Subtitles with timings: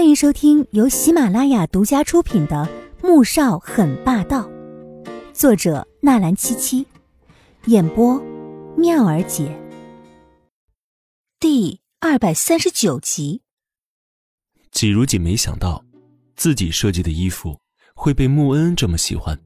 [0.00, 2.66] 欢迎收听由喜马拉雅独家出品的
[3.06, 4.48] 《穆少很霸道》，
[5.34, 6.86] 作者纳兰七七，
[7.66, 8.18] 演播
[8.78, 9.54] 妙儿姐。
[11.38, 13.42] 第二百三十九集。
[14.70, 15.84] 季如锦没想到，
[16.34, 17.60] 自己设计的衣服
[17.94, 19.38] 会被穆恩这么喜欢，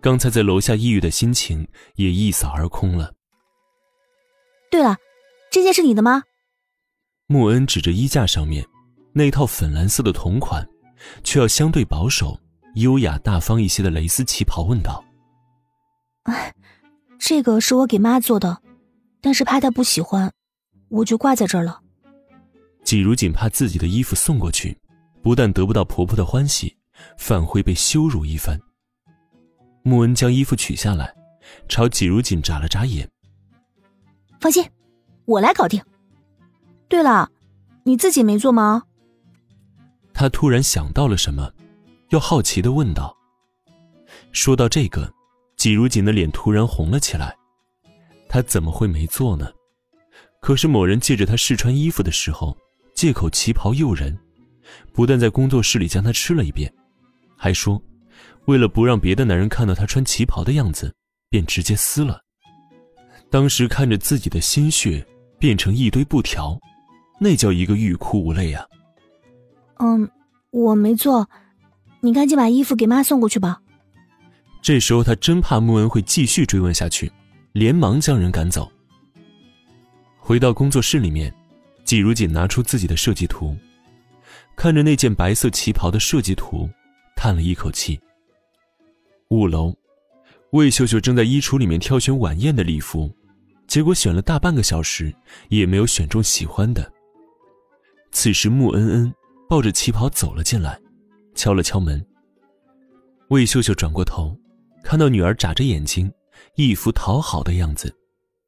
[0.00, 3.12] 刚才在楼下抑郁的心情也一扫而空了。
[4.70, 4.98] 对了，
[5.50, 6.22] 这件是你的吗？
[7.26, 8.64] 穆恩指着衣架上面。
[9.14, 10.66] 那套粉蓝色的同款，
[11.22, 12.38] 却要相对保守、
[12.76, 15.04] 优雅大方一些的蕾丝旗袍，问道
[16.24, 16.54] ：“哎，
[17.18, 18.62] 这个是我给妈做的，
[19.20, 20.32] 但是怕她不喜欢，
[20.88, 21.80] 我就挂在这儿了。”
[22.84, 24.76] 季如锦怕自己的衣服送过去，
[25.22, 26.76] 不但得不到婆婆的欢喜，
[27.18, 28.58] 反会被羞辱一番。
[29.82, 31.14] 穆恩将衣服取下来，
[31.68, 33.08] 朝季如锦眨了眨眼
[34.40, 34.64] ：“放心，
[35.26, 35.82] 我来搞定。
[36.88, 37.30] 对了，
[37.84, 38.84] 你自己没做吗？”
[40.22, 41.52] 他突然想到了什么，
[42.10, 43.12] 又好奇的问道
[44.30, 45.12] ：“说到这个，
[45.56, 47.36] 季如锦的脸突然红了起来。
[48.28, 49.50] 他怎么会没做呢？
[50.40, 52.56] 可是某人借着他试穿衣服的时候，
[52.94, 54.16] 借口旗袍诱人，
[54.92, 56.72] 不但在工作室里将他吃了一遍，
[57.36, 57.82] 还说，
[58.44, 60.94] 为了不让别的男人看到他穿旗袍的样子，
[61.30, 62.20] 便直接撕了。
[63.28, 65.04] 当时看着自己的心血
[65.40, 66.56] 变成一堆布条，
[67.18, 68.64] 那叫一个欲哭无泪啊！”
[69.78, 70.10] 嗯，
[70.50, 71.28] 我没做，
[72.00, 73.60] 你赶紧把衣服给妈送过去吧。
[74.60, 77.10] 这时候他真怕穆恩会继续追问下去，
[77.52, 78.70] 连忙将人赶走。
[80.18, 81.34] 回到工作室里面，
[81.84, 83.56] 季如锦拿出自己的设计图，
[84.54, 86.70] 看着那件白色旗袍的设计图，
[87.16, 88.00] 叹了一口气。
[89.30, 89.74] 五楼，
[90.50, 93.12] 魏秀秀正在衣橱里面挑选晚宴的礼服，
[93.66, 95.12] 结果选了大半个小时，
[95.48, 96.92] 也没有选中喜欢的。
[98.12, 99.14] 此时穆恩恩。
[99.52, 100.80] 抱着旗袍走了进来，
[101.34, 102.02] 敲了敲门。
[103.28, 104.34] 魏秀秀转过头，
[104.82, 106.10] 看到女儿眨着眼睛，
[106.54, 107.94] 一副讨好的样子，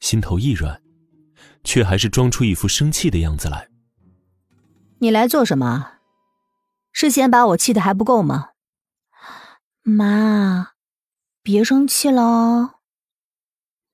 [0.00, 0.82] 心头一软，
[1.64, 3.68] 却还是装出一副生气的样子来。
[4.98, 5.98] 你来做什么？
[6.92, 8.52] 是嫌把我气的还不够吗？
[9.82, 10.68] 妈，
[11.42, 12.76] 别生气了。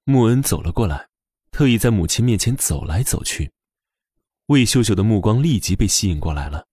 [0.04, 1.08] 穆恩走了过来，
[1.50, 3.50] 特意在母亲面前走来走去。
[4.46, 6.64] 魏秀秀的目光立即被吸引过来了。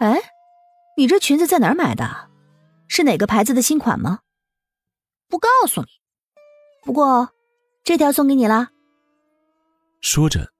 [0.00, 0.18] 哎，
[0.96, 2.28] 你这裙子在哪儿买的？
[2.88, 4.20] 是哪个牌子的新款吗？
[5.28, 5.86] 不告诉你。
[6.82, 7.30] 不过，
[7.84, 8.70] 这条送给你啦。
[10.00, 10.52] 说着，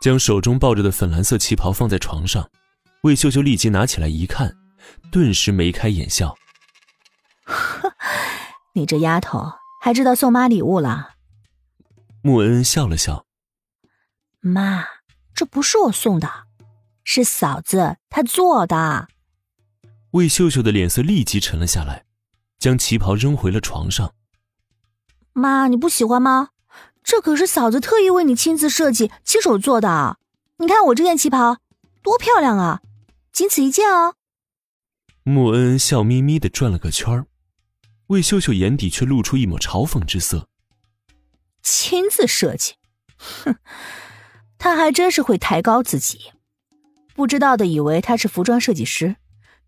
[0.00, 2.50] 将手中抱着的粉蓝色旗袍放在床上。
[3.02, 4.56] 魏秀秀立即拿起来一看，
[5.12, 6.34] 顿时眉开眼笑。
[7.44, 7.94] 呵，
[8.74, 9.52] 你这丫头
[9.82, 11.10] 还知道送妈礼物了。
[12.22, 13.26] 穆恩恩笑了笑。
[14.40, 14.86] 妈，
[15.34, 16.46] 这不是我送的。
[17.04, 19.08] 是嫂子她做的。
[20.12, 22.04] 魏秀秀的脸色立即沉了下来，
[22.58, 24.14] 将旗袍扔回了床上。
[25.32, 26.50] 妈，你不喜欢吗？
[27.02, 30.18] 这可是嫂子特意为你亲自设计、亲手做的。
[30.58, 31.58] 你看我这件旗袍
[32.02, 32.82] 多漂亮啊！
[33.32, 34.14] 仅此一件哦。
[35.22, 37.26] 穆恩恩笑眯眯的转了个圈儿，
[38.08, 40.48] 魏秀秀眼底却露出一抹嘲讽之色。
[41.62, 42.74] 亲自设计，
[43.16, 43.56] 哼，
[44.58, 46.32] 他还真是会抬高自己。
[47.20, 49.14] 不知道的以为他是服装设计师，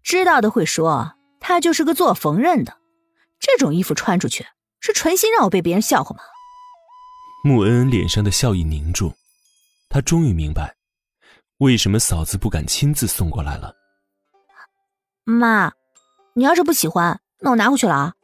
[0.03, 2.79] 知道的会说他就是个做缝纫的。
[3.39, 4.47] 这种衣服穿出去
[4.81, 6.23] 是存心让我被别人笑话吗？
[7.45, 9.13] 穆恩恩脸上的笑意凝住，
[9.91, 10.75] 他终于明白，
[11.59, 13.75] 为什么嫂子不敢亲自送过来了。
[15.25, 15.71] 妈，
[16.33, 18.15] 你要是不喜欢，那我拿回去了啊。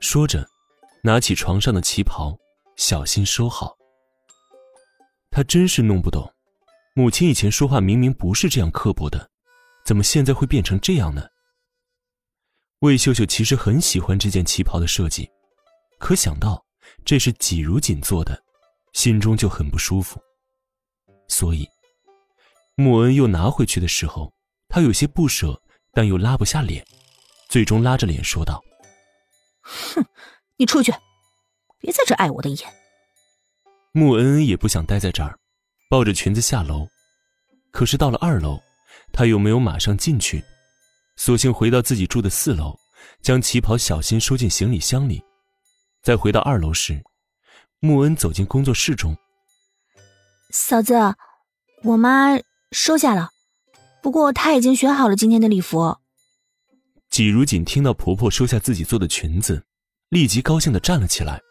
[0.00, 0.48] 说着，
[1.02, 2.38] 拿起床上的旗袍，
[2.76, 3.76] 小心收好。
[5.30, 6.32] 他真是弄不懂。
[6.98, 9.30] 母亲以前说话明明不是这样刻薄的，
[9.84, 11.26] 怎么现在会变成这样呢？
[12.78, 15.28] 魏秀秀其实很喜欢这件旗袍的设计，
[15.98, 16.64] 可想到
[17.04, 18.42] 这是季如锦做的，
[18.94, 20.18] 心中就很不舒服。
[21.28, 21.68] 所以，
[22.76, 24.32] 穆恩又拿回去的时候，
[24.66, 25.60] 她有些不舍，
[25.92, 26.82] 但又拉不下脸，
[27.50, 28.64] 最终拉着脸说道
[29.60, 30.02] ：“哼，
[30.56, 30.94] 你出去，
[31.78, 32.74] 别在这碍我的眼。”
[33.92, 35.38] 穆恩恩也不想待在这儿。
[35.88, 36.84] 抱着裙子下楼，
[37.76, 38.58] 可是到了二楼，
[39.12, 40.42] 他又没有马上进去，
[41.18, 42.74] 索性回到自己住的四楼，
[43.20, 45.22] 将旗袍小心收进行李箱里。
[46.02, 47.04] 再回到二楼时，
[47.80, 49.14] 穆恩走进工作室中。
[50.52, 50.94] 嫂子，
[51.82, 52.38] 我妈
[52.72, 53.28] 收下了，
[54.02, 55.98] 不过她已经选好了今天的礼服。
[57.10, 59.62] 季如锦听到婆婆收下自己做的裙子，
[60.08, 61.42] 立即高兴的站了起来。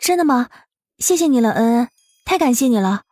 [0.00, 0.48] 真的吗？
[0.98, 1.88] 谢谢你了，恩恩。
[2.24, 3.02] 太感谢你了，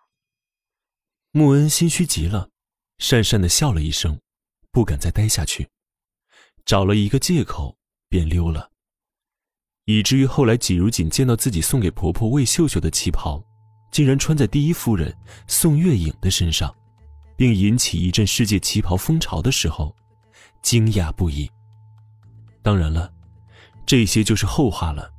[1.34, 2.50] 穆恩心虚极了，
[2.98, 4.20] 讪讪的笑了一声，
[4.70, 5.66] 不敢再待下去，
[6.66, 7.74] 找了一个借口
[8.10, 8.68] 便溜了。
[9.86, 13.42] 以至于后来季如锦见到自己送给婆婆魏秀秀的旗袍，
[13.90, 16.72] 竟然穿在第一夫人宋月影的身上，
[17.34, 19.96] 并引起一阵世界旗袍风潮的时候，
[20.60, 21.50] 惊讶不已。
[22.60, 23.10] 当然了，
[23.86, 25.10] 这些就是后话了。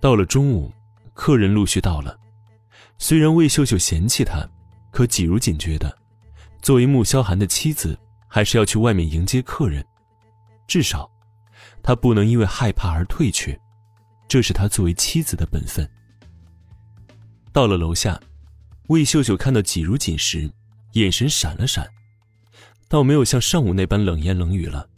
[0.00, 0.72] 到了中午，
[1.12, 2.18] 客人陆续到了，
[2.98, 4.48] 虽然魏秀秀嫌弃他，
[4.90, 5.96] 可季如锦觉得，
[6.62, 9.84] 作为穆萧寒的妻子，还是要去外面迎接客人，
[10.66, 11.10] 至少。
[11.82, 13.56] 他不能因为害怕而退却，
[14.26, 15.88] 这是他作为妻子的本分。
[17.52, 18.20] 到了楼下，
[18.88, 20.50] 魏秀秀看到季如锦时，
[20.92, 21.88] 眼神闪了闪，
[22.88, 24.88] 倒没有像上午那般冷言冷语了。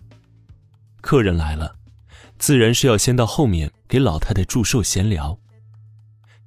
[1.03, 1.77] 客人来了，
[2.39, 5.39] 自然是要先到后面给老太太祝寿闲聊。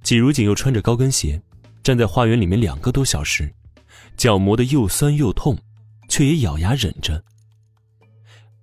[0.03, 1.41] 季如锦又穿着高跟鞋，
[1.83, 3.53] 站在花园里面两个多小时，
[4.17, 5.57] 脚磨得又酸又痛，
[6.07, 7.23] 却也咬牙忍着。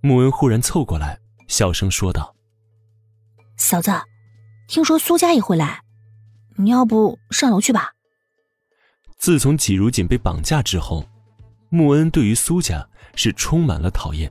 [0.00, 1.18] 穆恩忽然凑过来。
[1.48, 2.36] 小声说道
[3.56, 3.90] ：“嫂子，
[4.68, 5.80] 听说苏家也会来，
[6.56, 7.94] 你要不上楼去吧？”
[9.16, 11.08] 自从季如锦被绑架之后，
[11.70, 14.30] 穆恩对于苏家是充满了讨厌。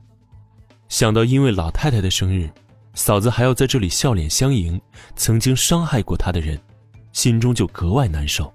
[0.89, 2.47] 想到因为老太太的生日，
[2.93, 4.79] 嫂子还要在这里笑脸相迎
[5.15, 6.61] 曾经伤害过他的人，
[7.17, 8.53] 心中就格外难受。